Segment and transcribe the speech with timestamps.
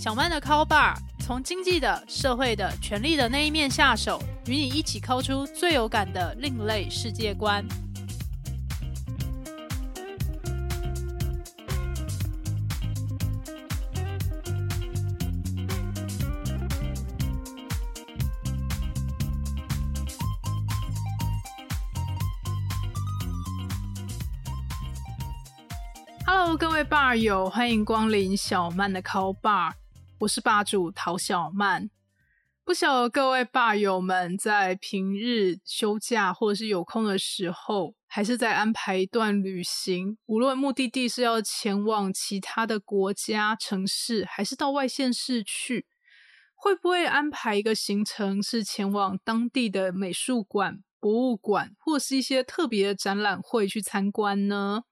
[0.00, 7.62] 小曼的 Call Bar 从经济的、社会的、权力的那一面下手，与你一起抠出最有感的另类世界观。
[26.24, 29.72] Hello，各位 bar 友，欢迎光临小曼的 Call Bar，
[30.20, 31.88] 我是霸主陶小曼。
[32.62, 45.86] 不晓得各位霸友们在平日休假或者是有空的时候，还是在安排一段旅行，无论目的地是要前往其他的国家、城市，还是到外县市去，
[46.54, 54.82] 会不会安排一个行程是前往当地的美术馆、博物馆，或是一些特别的展览会去参观呢？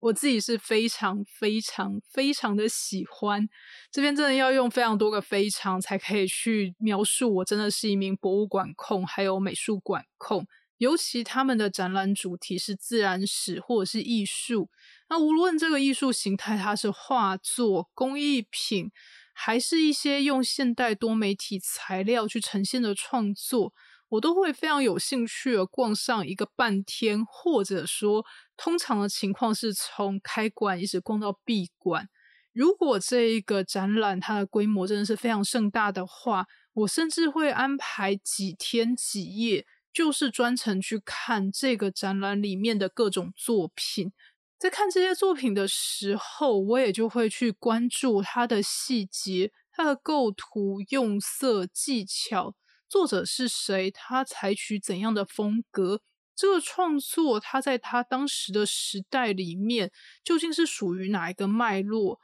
[0.00, 3.48] 我自己是非常非常非常的喜欢，
[3.92, 10.46] 这边真的要用非常多个非常才可以去描述我真的是一名博物馆控，还有美术馆控。
[10.78, 14.70] 尤其他们的展览主题是自然史或者是艺术，
[15.10, 18.90] 那无论这个艺术形态它是画作、工艺品，
[19.34, 23.74] 还是一些用现代多媒体材料去呈现的创作。
[24.10, 28.24] 我都会非常有兴趣的逛上一个半天，或者说，
[28.56, 32.08] 通常的情况是从开馆一直逛到闭馆。
[32.52, 44.12] 如果这一个展览它的规模真的是非常盛大的话，我甚至会安排几天几夜，就是专程去看这个展览里面的各种作品。
[44.58, 52.54] 在看这些作品的时候，我也就会去关注它的细节、它的构图、用色技巧。
[52.90, 53.88] 作者是谁？
[53.92, 56.02] 他采取怎样的风格？
[56.34, 59.92] 这个创作，他在他当时的时代里面，
[60.24, 62.18] 究竟是属于哪一个脉络？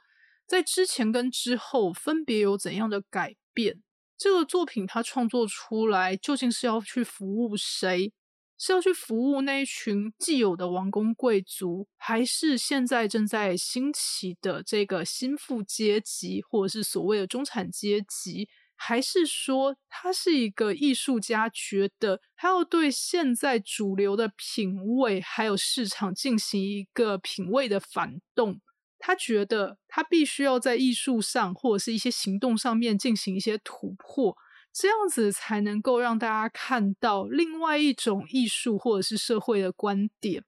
[0.45, 3.81] 在之前跟之后，分别有怎样的改变？
[4.17, 8.11] 这个作品他创作出来，究竟是要去服务谁？
[8.59, 18.49] 是要去服务那一群既有的王公贵族，还是现在正在兴起的这个新富阶级，或者是所谓的中产阶级？
[18.79, 28.61] 还是说，他是一个艺术家，觉得他要对现在主流的品味还有市场进行一个品味的反动。
[28.99, 34.35] 他觉得他必须要在艺术上或者是一些行动上面进行一些突破，
[34.73, 40.43] 这样子才能够让大家看到另外一种艺术或者是社会的观点。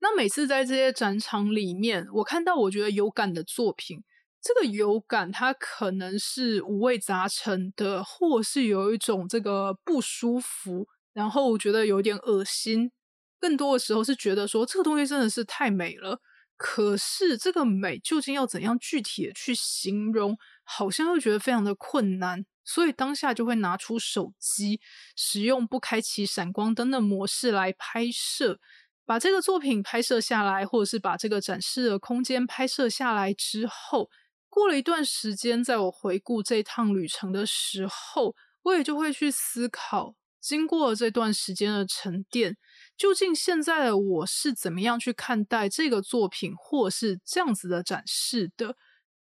[0.00, 4.02] 那每次在这些展场里面，我看到我觉得有感的作品。
[4.44, 12.92] 这个有感，它可能是五味杂陈的，或是有一种这个不舒服，然后觉得有点恶心。
[13.40, 16.20] 更多的时候是觉得说这个东西真的是太美了，
[16.58, 22.44] 可是这个美究竟要怎样具体的去形容，好像又觉得非常的困难。
[22.66, 24.78] 所以当下就会拿出手机，
[25.16, 28.60] 使用不开启闪光灯的模式来拍摄，
[29.06, 34.10] 把这个作品拍摄下来，或者是把这个展示的空间拍摄下来之后。
[34.54, 42.56] 过了一段时间，在我回顾这趟旅程的时候，我也就会去思考，经过这段时间的沉淀，
[42.96, 48.76] 究竟现在的我是怎么样去看待这个作品，或是这样子的展示的？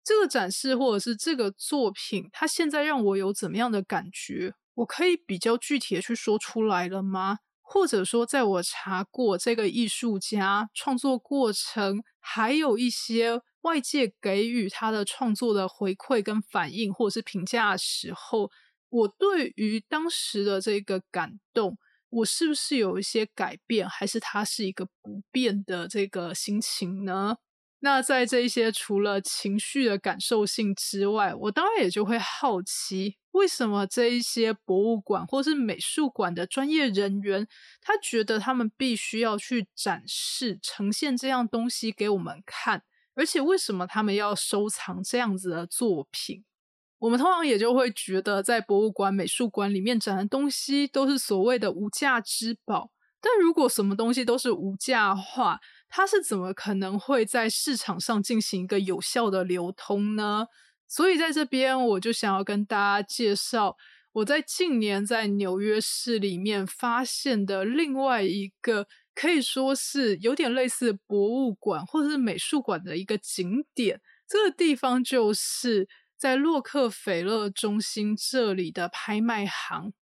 [0.03, 4.53] 这个展示或者是这个作品，它现在让我有怎么样的感觉？
[4.75, 7.39] 我可以比较具体的去说出来了吗？
[7.63, 13.41] 或者说，在我查过这个艺术家创作过程，还有一些。
[13.65, 18.51] 外界给予他的创作的回馈跟反应，或者是评价的时候，
[18.89, 21.75] 我对于当时的这个感动，
[22.11, 27.37] 我是不是有一些改变，还是它是一个不变的这个心情呢？
[27.85, 37.47] 那在这一些除了情绪的感受性之外，我当然也就会好奇，为什么这一些博物馆或是美术馆的专业人员，
[37.79, 42.81] 他觉得他们必须要去展示、呈现这样东西给我们看。
[43.13, 46.43] 而且为什么他们要收藏这样子的作品？
[46.97, 52.89] 我们通常也就会觉得，在博物馆、美术馆里面展的东西都是所谓的无价之宝。
[53.21, 55.59] 但如果什么东西都是无价化，
[55.95, 60.47] 它是怎么可能会在市场上进行一个有效的流通呢？
[60.89, 63.77] 所以在这边，我就想要跟大家介绍
[64.11, 68.87] 我在近年在纽约市里面发现的另外一个。
[69.15, 74.01] 可以说是有点类似博物馆或者是美术馆的一个景点。
[74.27, 75.87] 这个地方就是
[76.17, 79.93] 在洛克菲勒中心这里的拍卖行。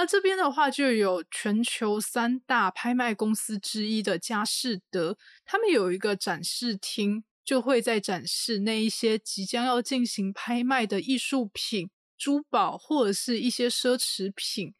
[0.00, 14.72] 那这边的话，就有全球三大拍卖公司之一的佳士得，他们有一个展示厅，就会在展示那一些即将要进行拍卖的艺术品、珠宝或者是一些奢侈品。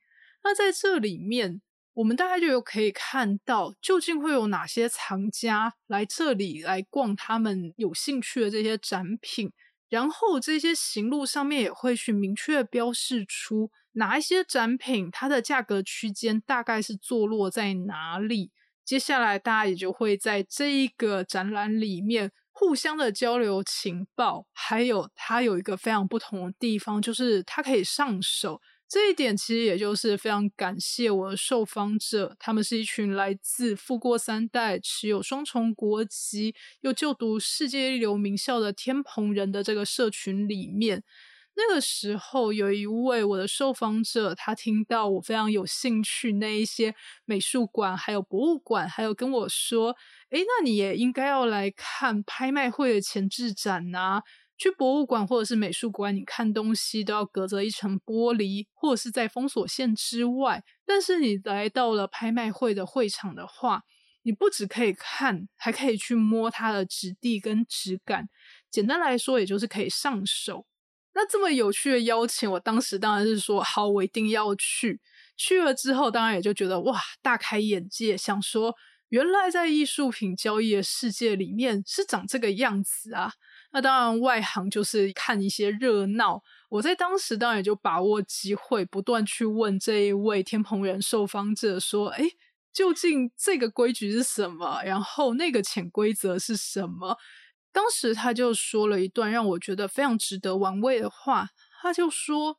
[0.45, 1.61] 那在这里面，
[1.95, 9.51] 我们大概就有可以看到，究竟会有哪些藏家来这里来逛他们有兴趣的这些展品。
[9.89, 18.51] 然后这些行路上面也会去明确标示出哪一些展品它的价格区间大概是坐落在哪里。
[18.85, 28.61] 接下来大家也就会在这一个展览里面互相的交流情报，还有它有一个非常不同的地方，就是它可以上手。
[28.89, 41.05] 这一点其实也就是非常感谢我的受访者，他们是一群来自富过三代、持有双重国籍又就读世界一流名校的天蓬人的这个社群里面。
[41.61, 46.95] 那个时候，有一位我的受访者，他听到我非常有兴趣那一些
[47.25, 49.97] 美术馆、还有博物馆，还有跟我说
[50.31, 54.23] ：“诶，那你也应该要来看拍卖会的前置展呐。
[54.59, 60.63] 去博物馆或者是美术馆，你看东西都要隔着一层玻璃，或者是在封锁线之外。
[60.85, 63.85] 但是你来到了拍卖会的会场的话，
[64.23, 68.29] 你不只可以看，还可以去摸它的质地跟质感。
[68.71, 70.67] 简单来说，也就是可以上手。”
[71.15, 75.01] 那这么有趣的邀请，我当时当然是说好，我一定要去。
[75.37, 78.75] 去了之后，当然也就觉得哇，大开眼界，想说
[79.09, 83.33] 原来在艺术品交易的世界里面是长这个样子啊。
[83.71, 86.43] 那当然外行就是看一些热闹。
[86.71, 92.25] 我在当时当然也就把握机会，不断去问这一位天蓬人受访者说：“哎，
[92.73, 94.83] 究竟这个规矩是什么？
[94.85, 97.19] 然后那个潜规则是什么？”
[97.71, 101.51] 当时他就说了一段让我觉得非常值得玩味的话，
[101.81, 102.57] 他就说：“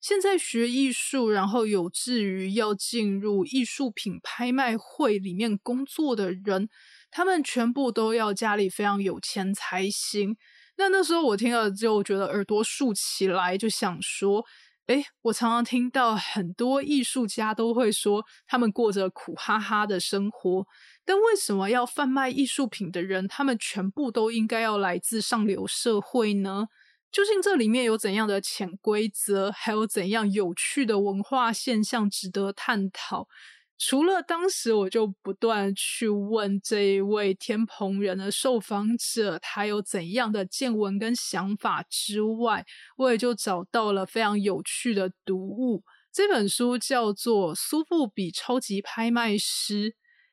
[0.00, 6.68] 现在学艺术，然后有志于要进入艺术品拍卖会里面工作的人，
[7.12, 10.36] 他们全部都要家里非常有钱才行。”
[10.76, 14.44] 那那时候我听了就觉得耳朵竖起来，就想说
[14.88, 20.66] ：“哎，我常常听到很多艺术家都会说，他们过着苦哈哈的生活。”
[21.04, 26.66] 但为什么要贩卖艺术品的人，他们全部都应该要来自上流社会呢？
[27.12, 33.28] 究竟这里面有怎样的潜规则，还有怎样有趣的文化现象值得探讨？
[33.78, 42.64] 除了当时我就不断去问这一位天蓬人的受访者，他有怎样的见闻跟想法之外，
[42.96, 45.82] 我也就找到了非常有趣的读物。
[46.12, 49.90] 这本书叫做《苏富比超级拍卖师》。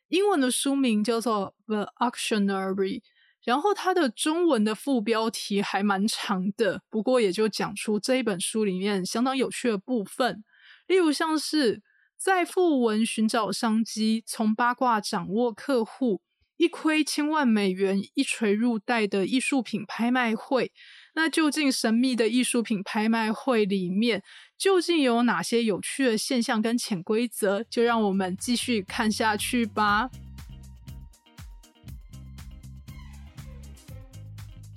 [0.09, 2.99] 英文的书名叫做《The Auctionary》，
[3.43, 10.43] 然后它的中文的副标题还蛮长的，不过也就讲出这一本书里面相当有趣的部分，
[10.87, 11.81] 例如像是
[12.19, 16.21] 在富文寻找商机，从八卦掌握客户，
[16.57, 20.73] 一窥千万美元一锤入袋的艺术品拍卖会。
[21.15, 24.21] 那究竟神秘的艺术品拍卖会里面
[24.57, 27.63] 究竟有哪些有趣的现象跟潜规则？
[27.69, 30.09] 就让我们继续看下去吧。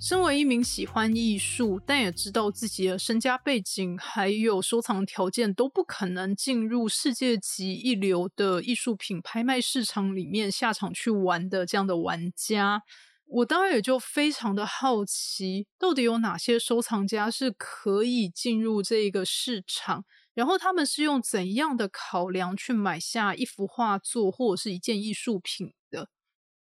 [0.03, 12.83] 身为一名喜欢艺术，但也知道自己的身家背景还有收藏条件都不可能进入世界级一流的艺术品拍卖市场里面下场去玩的这样的玩家。
[13.27, 26.09] 我当然也就非常的好奇，到底有哪些收藏家是可以进入这个市场，然后他们是用怎样的考量去买下一幅画作或者是一件艺术品的？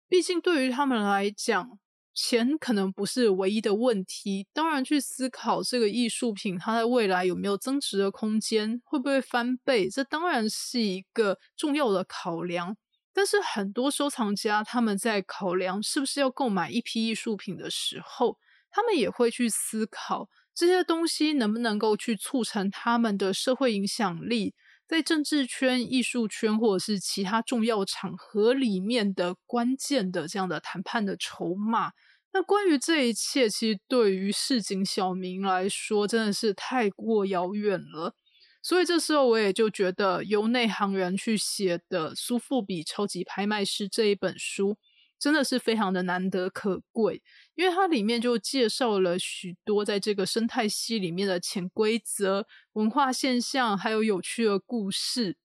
[0.10, 1.80] 毕竟对于他们来讲，
[2.14, 4.48] 钱可能不是唯一的问题。
[4.54, 12.76] 当然，去思考这个艺术品它在未来有没有增值的空间，会不会翻倍，这当然是一个重要的考量。
[13.12, 18.38] 但是很多收藏家他们在考量是不是要购买一批艺术品的时候，
[18.70, 24.54] 他们也会去思考这些东西能不能够去促成他们的社会影响力，
[24.90, 31.92] 在政治圈、艺术圈或者是其他重要场合里面的关键的这样的谈判的筹码。
[32.34, 38.16] 那关于这一切，其实对于市井小民来说，真的是太过遥远了。
[38.62, 44.78] 所以这时候我也就觉得，由内行人去写的《苏富比超级拍卖师》这一本书，
[45.20, 47.22] 真的是非常的难得可贵，
[47.56, 55.38] 因为它里面就介绍了许多在这个生态系里面的潜规则、文化现象，还有有趣的故事。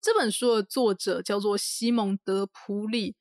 [0.00, 3.14] 这本书的作者叫做西蒙德·普里，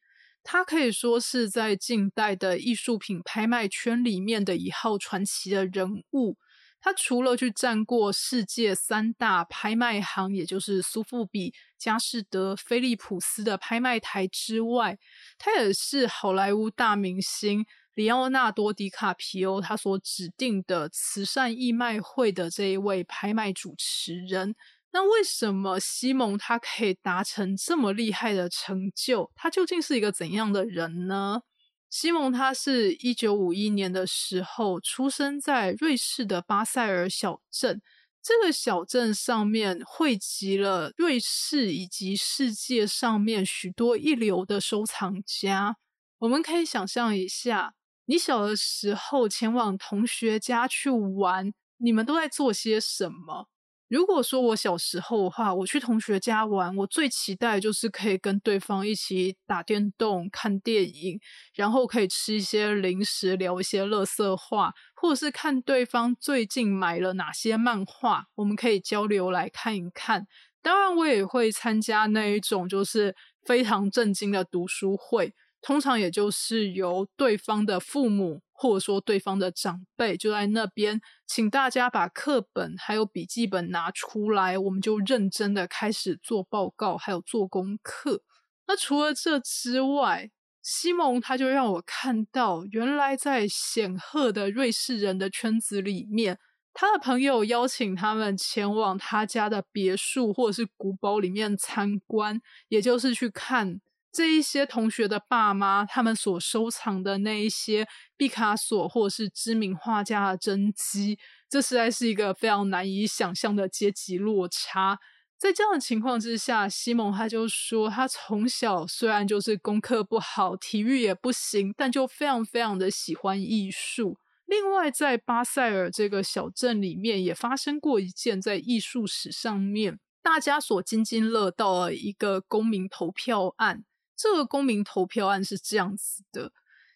[0.43, 6.37] 他可以说是在近代的艺术品拍卖圈里面的一号传奇的人物。
[6.81, 14.97] 他除了去站过世界三大拍卖行，也就是苏富比、佳士得、菲利普斯的拍卖台之外，
[15.37, 24.55] 他也是好莱坞大明星，里奥纳多·迪卡皮欧他所指定的慈善义卖会的这一位拍卖主持人。
[24.93, 29.31] 那为什么西蒙他可以达成这么厉害的成就？
[29.35, 31.43] 他究竟是一个怎样的人呢？
[31.91, 37.81] 西蒙他是一九五一年的时候出生在瑞士的巴塞尔小镇。
[38.23, 45.75] 这个小镇上面汇集了瑞士以及世界上面许多一流的收藏家。
[46.19, 47.73] 我们可以想象一下，
[48.05, 53.49] 你小的时候前往同学家去玩，你们都在做些什么？
[53.91, 61.19] 如果说我小时候的话，我去同学家玩，我最期待就是可以跟对方一起打电动、看电影，
[61.53, 70.25] 然后可以吃一些零食、聊一些乐色话，或者是看对方最近买了哪些漫画，我们可以交流来看一看。
[70.61, 75.33] 当然，我也会参加那一种就是非常震惊的读书会。
[75.61, 88.23] 通常也就是由对方的父母或者说对方的长辈就在那边，请大家把课本还有笔记本拿出来，我们就认真的开始做报告还有做功课。
[88.67, 90.31] 那除了这之外，
[90.63, 96.39] 西蒙他就让我看到，原来在显赫的瑞士人的圈子里面，
[96.73, 103.81] 他的朋友邀请他们前往他家的别墅或者是古堡里面参观，也就是去看。
[104.11, 107.87] 这一些同学的爸妈，他们所收藏的那一些
[108.17, 111.17] 毕卡索或者是知名画家的真迹，
[111.49, 114.99] 这实在是一个非常难以想象的阶级落差。
[115.37, 124.19] 在这样的情况之下，西蒙他就说，他从小虽然就是功课不好，体育也不行，但就非常非常的喜欢艺术。
[124.45, 133.85] 另外，在巴塞尔这个小镇里面，也发生过一件在艺术史上面大家所津津乐道的一个公民投票案。
[134.21, 136.51] 这个公民投票案是这样子的：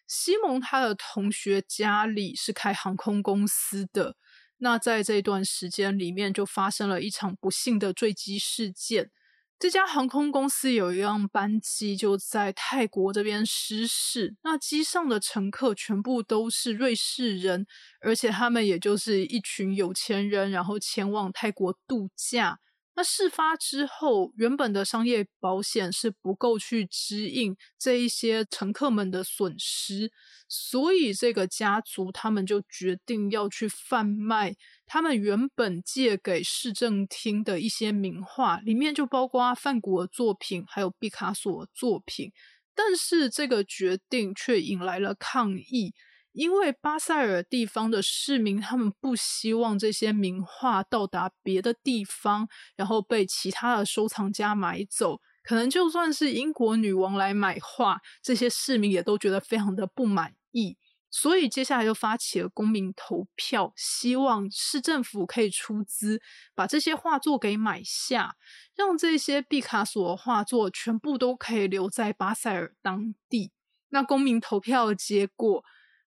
[0.06, 4.14] 西蒙他的同学家里是开航空公司的，
[4.58, 9.10] 那在这段时间里面就发生了一场不幸的坠机事件。
[9.58, 17.66] 这家航空公司有一辆班机就在泰国这边失事，那机上的乘客全部都是瑞士人，
[18.00, 22.60] 而且他们也就是一群有钱人，然后前往泰国度假。
[22.98, 30.10] 那事发之后，原本的商业保险是不够去支应这一些乘客们的损失，
[30.48, 42.32] 所以这个家族他们就决定要去贩卖他们原本借给市政厅的一些名画，里面就包括梵谷的作品，还有毕卡索的作品。
[42.74, 45.92] 但是这个决定却引来了抗议。
[46.36, 55.18] 因为巴塞尔地方的市民，他们不希望这些名画到达别的地方，然后被其他的收藏家买走。
[55.42, 60.76] 可能就算是英国女王来买画，这些市民也都觉得非常的不满意。
[61.10, 66.20] 所以接下来就发起了公民投票，希望市政府可以出资
[66.54, 68.36] 把这些画作给买下，
[68.74, 73.52] 让这些毕卡索的画作全部都可以留在巴塞尔当地。
[73.88, 75.64] 那公民投票的结果。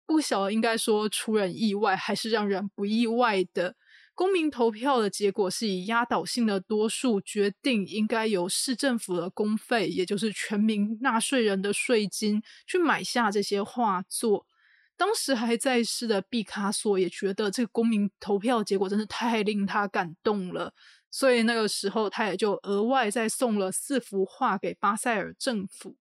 [0.10, 3.76] 不晓得应该说出人意外还是让人不意外的。
[4.16, 14.48] 公民投票的结果是以压倒性的多数决定，应该由市政府的公费，也就是全民纳税人的税金去买下这些画作。
[14.98, 20.74] 当时还在世的毕卡索也觉得这个公民投票结果真是太令他感动了，
[21.12, 25.96] 所以那个时候他也就额外再送了四幅画给巴塞尔政府。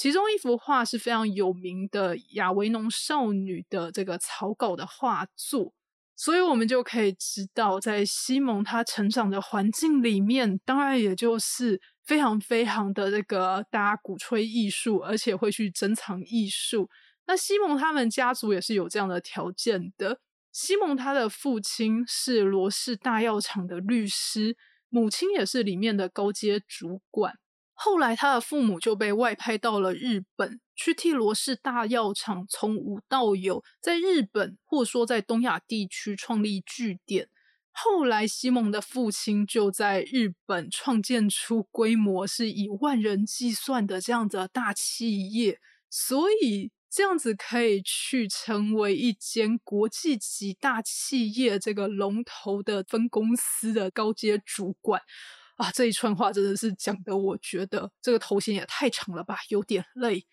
[0.00, 5.74] 其中一幅画是非常有名的亚维农少女的这个草稿的画作，
[6.16, 16.88] 所以我们就可以知道，在西蒙他成长的环境里面，当然也就是非常非常的这个大家鼓吹艺术，而且会去珍藏艺术。
[17.26, 20.18] 那西蒙他们家族也是有这样的条件的。
[20.50, 24.56] 西蒙他的父亲是罗氏大药厂的律师，
[24.88, 27.34] 母亲也是里面的高阶主管。
[27.82, 37.30] 后来，他的父母就被外派到了日本，去替罗氏大药厂从无到有，在日本或说在东亚地区创立据点。
[37.72, 45.58] 后来，西蒙的父亲就在日本创建出规模是以万人计算的这样的大企业，
[45.88, 55.00] 所以这样子可以去成为一间国际级大企业这个龙头的分公司的高阶主管。
[55.60, 60.26] 啊，这一串话真的是讲的，我觉得这个头衔也太长了吧，有点累。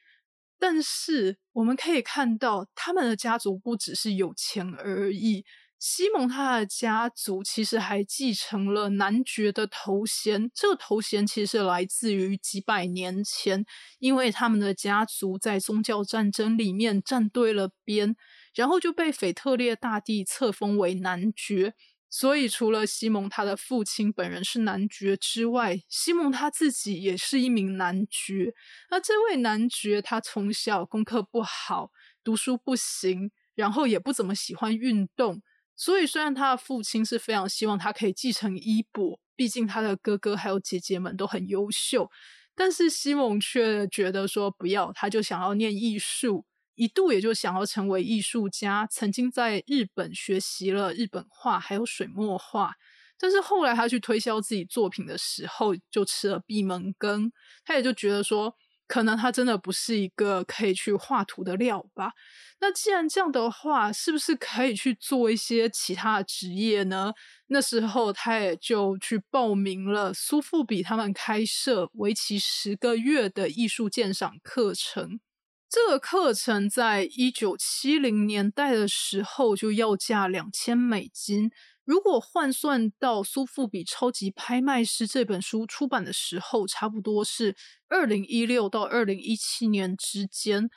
[0.57, 5.43] 但是我们可以看到，他们的家族不只是有钱而已，
[5.77, 13.65] 西蒙他的家族其实还继承了男爵的头衔，这个头衔其实来自于几百年前，
[13.99, 18.15] 因为他们的家族在宗教战争里面站对了边，
[18.55, 21.75] 然后就被腓特烈大帝册封为男爵。
[22.09, 28.53] 所以，除了西蒙他的父亲本人是男爵之外，西蒙他自己也是一名男爵。
[28.89, 31.91] 那这位男爵他从小功课不好，
[32.23, 35.41] 读书不行，然后也不怎么喜欢运动。
[35.75, 42.09] 所以，虽然他的父亲是非常希望他可以继承衣钵，毕竟他的哥哥还有姐姐们都很优秀，
[42.55, 46.45] 但是西蒙却觉得说不要，他就想要念艺术，
[46.77, 48.87] 一度也就想要成为艺术家。
[48.89, 52.75] 曾经在日本学习了日本画，还有水墨画，
[53.19, 57.31] 但是后来他去推销自己作品的时候，就吃了闭门羹。
[57.65, 58.55] 他也就觉得说，
[58.87, 62.13] 可能他真的不是一个可以去画图的料吧。
[62.59, 67.13] 那既然这样的话，是不是可以去做一些其他的职业呢？
[67.47, 75.19] 那时候他也就去报名了苏富比他们开设为期十个月的艺术鉴赏课程。
[75.69, 81.51] 这个课程在一九七零年代的时候就要价两千美金，
[81.83, 87.53] 如果换算到苏富比超级拍卖师这本书出版的时候，差不多是
[87.89, 90.69] 二零一六到二零一七年之间。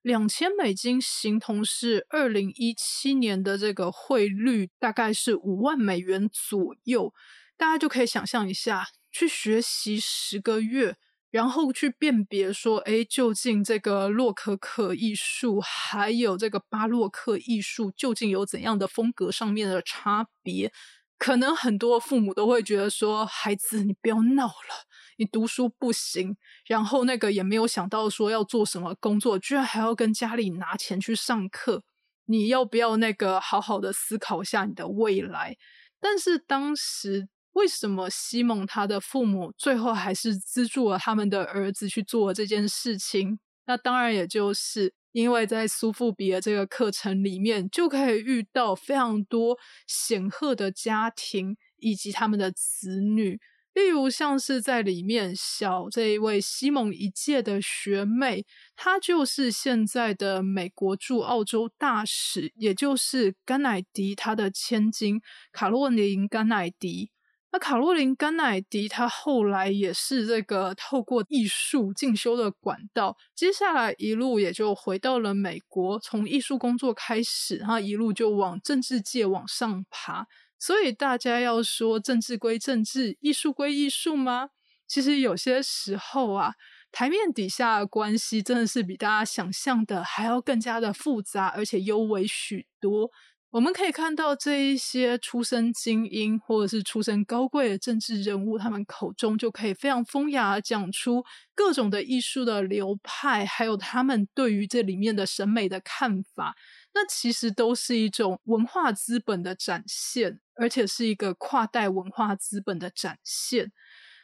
[0.00, 7.12] 两千美金形同是二零一七年的这个汇率，大概是五万美元左右。
[7.58, 10.96] 大家就可以想象一下，去学习十个月，
[11.30, 20.72] 然后去辨别说，哎，究竟这个洛可可艺术还有这个巴洛克艺术究竟有怎样的风格上面的差别？
[21.18, 24.86] 可能很多父母都会觉得说，孩子，你不要闹了。
[25.16, 31.82] 你读书不行，然后那个也没有想到说要做什么工作，居然还要跟家里拿钱去上课。
[32.26, 35.56] 你要不要那个好好的思考一下你的未来？
[35.98, 43.38] 但是当时为什么西蒙他的父母最后还是资助了他们的儿子去做这件事情？
[43.66, 53.40] 那当然也就是因为在苏富比的这个课程里面，就可以遇到非常多显赫的家庭以及他们的子女。
[53.74, 58.44] 例如，像是在里面小这一位西蒙一届的学妹，
[58.74, 65.20] 她就是现在的美国驻澳洲大使，也就是甘乃迪他的千金
[65.52, 67.10] 卡洛琳·甘乃迪。
[67.50, 80.26] 那卡洛琳·甘乃迪她后来也是这个透过艺术进修的管道，接下来一路也就回到了美国，从艺术工作开始，然后一路就往政治界往上爬。
[80.58, 84.50] 所以大家要说政治归政治，艺术归艺术吗？
[84.86, 86.54] 其实有些时候啊，
[86.90, 93.10] 台面底下的关系真的是比大家想象的还要更加的复杂，而且优微许多。
[93.50, 106.54] 我们可以看到这一些出身精英或者是出身高贵的政治人物，他们口中就可以非常风雅讲出各种的艺术的流派，还有他们对于这里面的审美的看法。
[106.92, 113.72] 那其实都是一种文化资本的展现，而且是一个跨代文化资本的展现。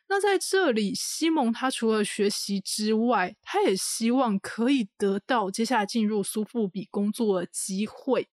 [0.06, 8.28] 那在这里，西蒙他除了学习之外，他也希望可以得到接下来进入苏富比工作的机会。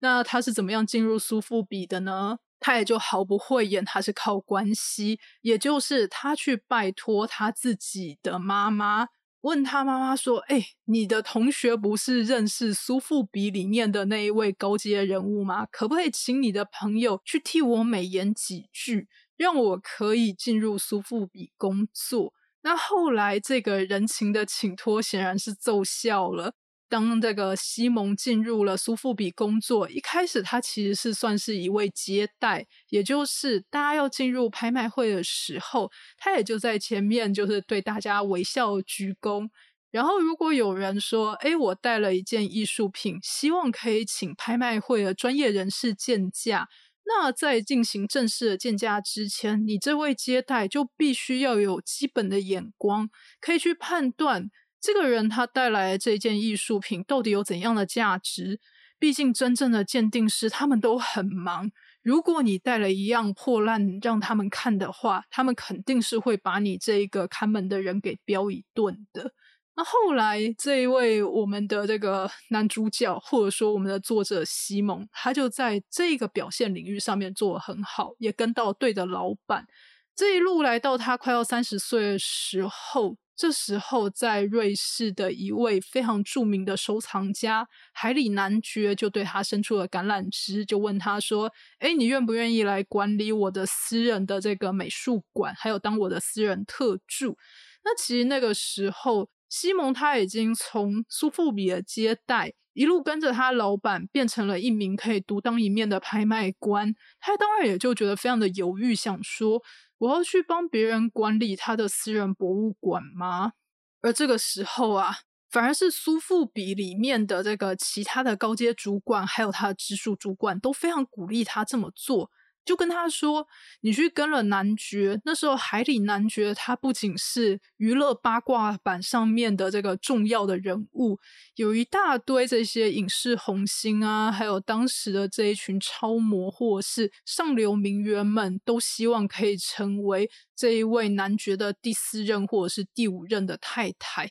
[0.00, 2.38] 那他是怎么样进入苏富比的呢？
[2.58, 9.08] 他也就毫不讳言，他是靠关系，也就是他去拜托他自己的妈妈。
[9.42, 15.66] 问他妈妈说：“哎，你的同学不是认识苏富比里面的那一位高阶人物吗？
[15.72, 19.08] 可不可以请你的朋友去替我美言几句，
[19.38, 26.52] 让我可以进入苏富比工作？”那后来这个人情的请托显然是奏效了。
[26.90, 39.48] 当这个西蒙进入了苏富比工作，一开始他其实是算是一位接待，也就是大家要进入拍卖会的时候，他也就在前面，就是对大家微笑鞠躬。
[39.92, 46.68] 然后如果有人说：“哎，我带了一件艺术品，希望可以请拍卖会的专业人士鉴价。”
[47.06, 54.50] 那在进行正式的鉴价之前，你这位接待就必须要有基本的眼光，可以去判断。
[54.80, 58.58] 这个人他带来这件艺术品到底有怎样的价值？
[58.98, 61.70] 毕竟真正的鉴定师他们都很忙。
[62.02, 69.32] 如果你带了一样破烂让他们看的话，他们肯定是会把你这一个看门的人给彪一顿的。
[69.76, 79.66] 那后来这一位我们的这个男主角，或者说我们的作者西蒙，他就在这个表现领域上面做得很好，也跟到对的老板。
[80.14, 83.16] 这一路来到他快要三十岁的时候。
[83.40, 91.50] 这时候，在瑞士的一位非常著名的收藏家海里男爵就对他伸出了橄榄枝，就问他说
[91.80, 97.38] ：“哎，你愿不愿意来管理我的私人的这个美术馆，还有当我的私人特助？”
[97.82, 106.94] 那其实那个时候，西蒙他已经从苏富比的接待一路跟着他老板，变成了一名可以独当一面的拍卖官。
[107.18, 109.62] 他当然也就觉得非常的犹豫，想说。
[110.00, 113.52] 我要去帮别人管理他的私人博物馆吗？
[114.00, 115.14] 而这个时候啊，
[115.50, 122.30] 反而是苏富比里面的这个其他的高阶主管，还有他的直属主管都非常鼓励他这么做。
[122.64, 123.46] 就跟他说
[123.82, 131.18] ：“你去跟了男爵。”那时候海里男爵他不仅是娱乐八卦版上面的这个重要的人物，
[131.56, 144.30] 有一大堆这些影视红星啊，还有当时的这一群超模或是上流名媛们，都希望可以成为这一位男爵的第四任或者是第五任的太太。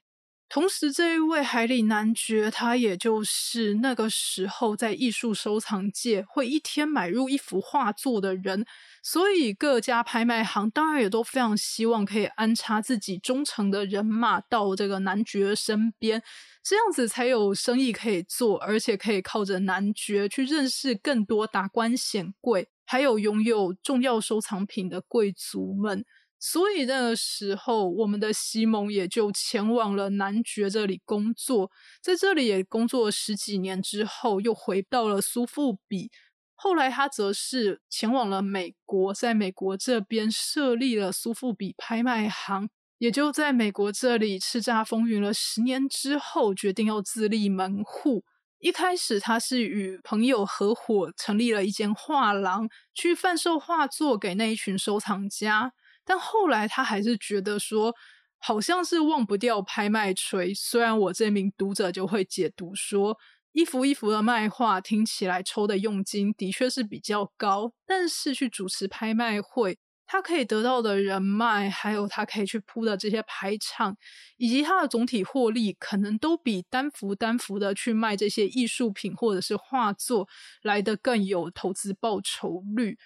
[0.49, 8.65] 同时，这一位海里男爵，他也就是那个时候在艺术收藏界会一天买入一幅画作的人，
[9.03, 16.23] 所以各家拍卖行当然也都非常希望可以安插自己忠诚的人马到这个男爵身边，
[16.63, 26.03] 这样子才有生意可以做，而且可以靠着男爵去认识更多达官显贵，还有拥有重要收藏品的贵族们。
[26.39, 31.69] 所以那个时候，我们的西蒙也就前往了男爵这里工作，
[32.01, 36.09] 在这里也工作了十几年之后，又回到了苏富比。
[36.55, 48.23] 后来他则是前往了美国，在美国这边设立了苏富比拍卖行，也就在美国这里叱咤风云了十年之后，决定要自立门户。
[48.59, 55.71] 一开始，他是与朋友合伙成立了一间画廊，去贩售画作给那一群收藏家。
[56.09, 57.93] 但后来他还是觉得说，
[58.39, 60.51] 好像是忘不掉拍卖锤。
[60.55, 63.15] 虽然我这名读者就会解读说，
[63.51, 73.95] 一幅一幅的卖画听起来抽的佣金的确是比较高，但是去主持拍卖会，他可以得到的人脉，还有他可以去铺的这些排场，
[74.37, 80.27] 以及他的总体获利，可能都比单幅单幅的去卖这些艺术品或者是画作
[80.63, 82.97] 来的更有投资报酬率。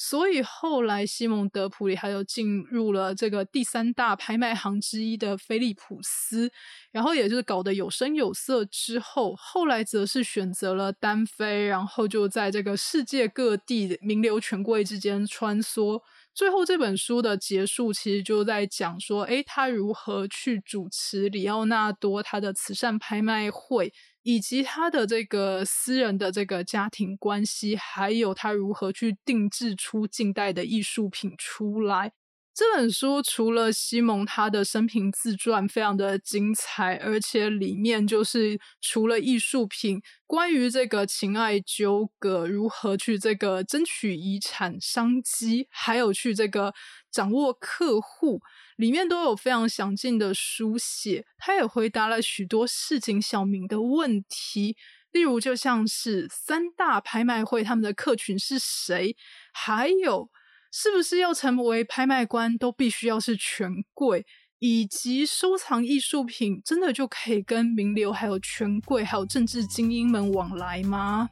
[0.00, 6.52] 所以后来，西蒙德普里还有进入了这个第三大拍卖行之一的菲利普斯，
[6.92, 16.00] 然后也就是搞得有声有色之后，后来则是选择了单飞，然后就在这个世界各地名流权贵之间穿梭。
[16.38, 23.92] 最后这本书的结束，其实就在讲说，诶，他如何去主持里奥纳多他的慈善拍卖会。
[24.24, 32.12] 以及他的这个私人的这个家庭关系，还有他如何去定制出近代的艺术品出来。
[32.58, 46.74] 这本书除了西蒙他的生平自传非常的精彩，而且里面就是除了艺术品，关于这个情爱纠葛，如何去这个争取遗产商机，还有去这个
[47.12, 48.40] 掌握客户。
[48.74, 54.76] 里面都有非常详尽的书写，他也回答了许多市井小民的问题，
[55.12, 59.16] 例如就像是三大拍卖会他们的客群是谁，
[59.52, 60.28] 还有
[60.70, 64.26] 是不是要成为拍卖官都必须要是权贵，
[64.58, 71.28] 以及收藏艺术品真的就可以跟名流、还有权贵、还有政治精英们往来吗？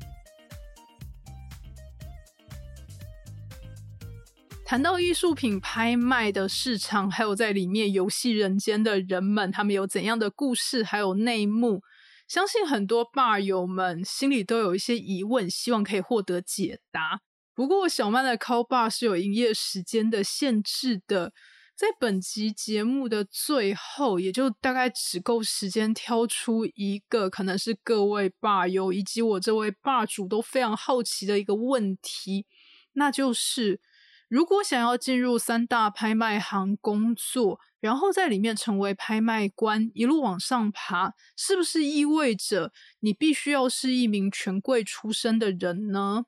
[4.65, 11.83] 谈到艺术品拍卖的市场，还有在里面游戏人间的人们，他们有怎样的故事，还有内幕，
[12.27, 17.21] 相信很多吧友们心里都有一些疑问，希望可以获得解答。
[17.57, 21.33] 不过小曼的 call bar 是有营业时间的限制的，
[21.75, 32.45] 在本集节目的最后，也就大概只够时间挑出一个，可能是各位吧友以及我这位霸主都非常好奇的一个问题，
[32.93, 33.81] 那就是。
[34.29, 46.25] 如果想要进入三大拍卖行工作，然后在里面成为拍卖官，一路往上爬，是不是意味着你必须要是一名权贵出身的人呢？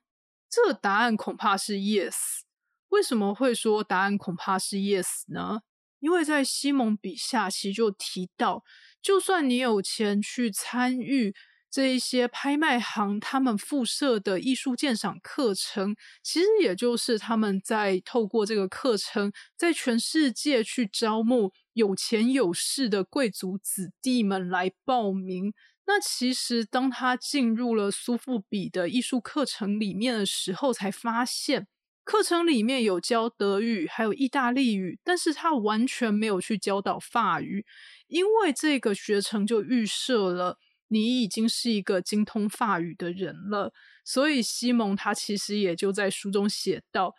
[0.51, 2.15] 这个答案恐怕是 yes。
[2.89, 5.61] 为什么会说答案恐怕是 yes 呢？
[6.01, 8.65] 因为在西蒙笔下，其实就提到，
[9.03, 11.35] 就算你有钱去参与。
[11.71, 25.53] 这一些拍卖行，他们附设的艺术鉴赏课程，其实也就是他们在透过这个课程，在全世界去招募有钱有势的贵族子弟们来报名。
[25.91, 31.67] 那其实当他进入了苏富比的艺术课程里面的时候，才发现
[32.05, 37.65] 课程里面有教德语，还有意大利语，但是他完全没有去教导法语，
[38.07, 43.73] 因为这个学程就预设了你已经是一个精通法语的人了，
[44.05, 47.15] 所以西蒙他其实也就在书中写到，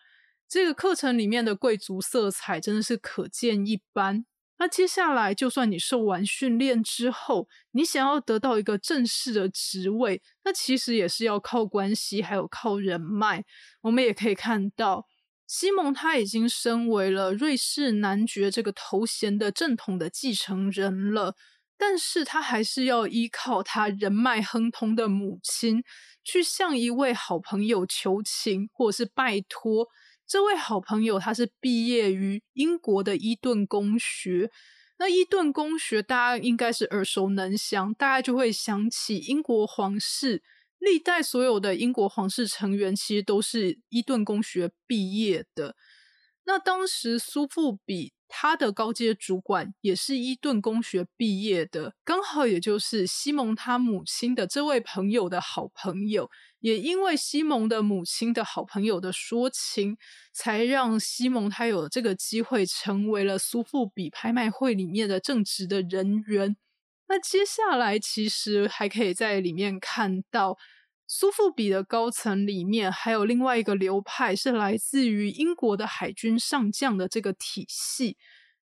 [0.48, 4.26] 这个课程里面的贵族色彩真的是可见一斑。
[4.62, 13.46] 那接下来，就算你受完训练之后，你想要得到一个正式的职位，那其实也是要靠关系，还有靠人脉。
[13.82, 15.08] 我们也可以看到，
[15.48, 21.36] 西蒙他已经身为了瑞士男爵这个头衔的正统的继承人了，
[21.78, 25.82] 但是他还是要依靠他人脉亨通的母亲，
[26.22, 29.88] 去向一位好朋友求情，或者是拜托。
[30.30, 34.52] 这位好朋友，他是毕业于英国的伊顿公学。
[35.00, 40.44] 那伊顿公学，大家应该是耳熟能详，大家就会想起英国皇室
[40.78, 45.76] 历代所有的英国皇室成员，其实都是伊顿公学毕业的。
[46.46, 48.14] 那当时苏富比。
[48.32, 56.30] 他的高阶主管也是伊顿公学毕业的，刚好也就是西蒙他母亲的这位朋友的好朋友，
[56.60, 59.98] 也因为西蒙的母亲的好朋友的说情，
[60.34, 66.56] 才让西蒙他有这个机会成为了苏富比拍卖会里面的正直的人员。
[67.08, 70.58] 那接下来其实还可以在里面看到。
[71.12, 78.16] 苏富比的高层里面还有另外一个流派，是来自于英国的海军上将的这个体系。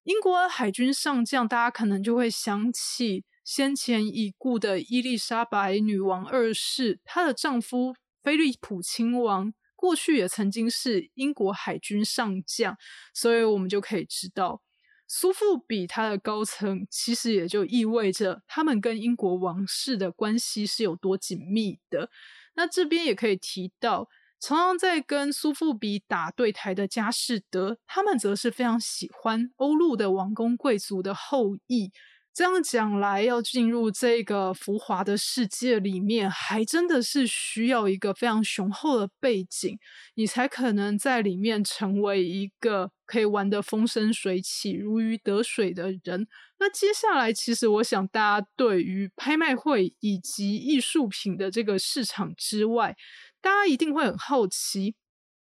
[0.04, 12.76] 英国海军上将，大家可能就会想起先前已故的伊丽莎白女王二世，她的丈夫菲利普亲王，过去也曾经是英国海军上将，
[13.14, 14.62] 所以我们就可以知道，
[15.08, 22.10] 苏富比他的高层，其实也就意味着他们跟英国王室的关系是有多紧密的。
[22.56, 24.10] 那这边也可以提到，
[24.42, 31.94] 常常在跟苏富比打对台的佳士得，他们则是非常喜欢欧陆的王公贵族的后裔。
[32.38, 39.80] 这样讲来，要进入这个浮华的世界里面，还真的是需要一个非常雄厚的背景，
[40.14, 46.28] 你才可能在里面成为一个可以玩得风生水起、如鱼得水的人。
[46.60, 52.96] 那接下来，其实我想大家对于拍卖会以及艺术品的这个市场之外，
[53.42, 54.94] 大家一定会很好奇，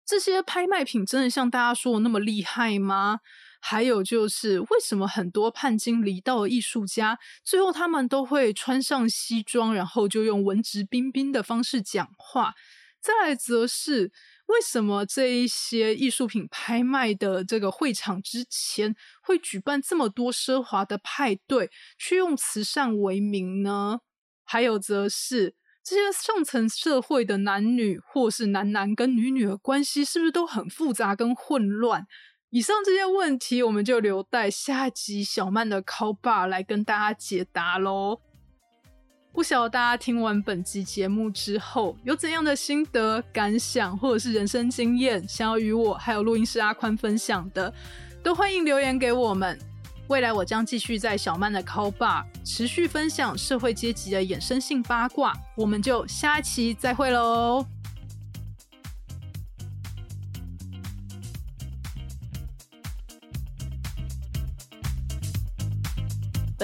[0.06, 3.20] 这些拍卖品真的像大家说的那么厉害吗？
[3.68, 12.54] 还有就是，为什么很多叛经离道的艺术家，最后他们都会穿上西装，然后就用文质彬彬的方式讲话？
[13.02, 14.12] 再来则是，
[14.46, 24.02] 为什么这一些艺术品拍卖的这个会场之前，会举办这么多奢华的派对，去用慈善为名呢？
[24.44, 32.06] 还有则是，这些上层社会的男女，或是男男跟女女的关系，是不是都很复杂跟混乱？
[32.52, 38.22] 以上这些问题，我们就留待下集小曼的 call bar 来跟大家解答喽。
[39.34, 47.74] 不晓得大家听完本集节目之后，有怎样的心得感想，或者是人生经验，想要与我还有录音师阿宽分享的，
[48.24, 49.60] 都欢迎留言给我们。
[50.08, 57.75] 未来我将继续在小曼的 call bar 持续分享社会阶级的衍生性八卦，我们就下期再会喽。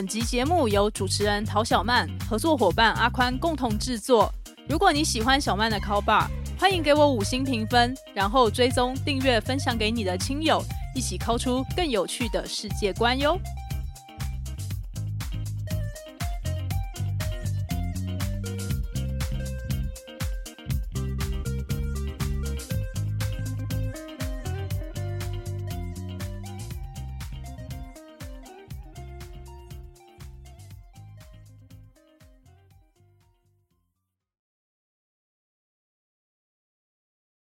[0.01, 4.33] 本集节目由主持人陶小曼、合作伙伴阿宽共同制作。
[4.67, 6.25] 如果你喜欢小曼的 Call Bar，
[6.59, 10.59] 欢迎给我五星评分，然后追踪、订阅、分享给你的亲友，
[10.95, 13.39] 一起 call 出更有趣的世界观哟。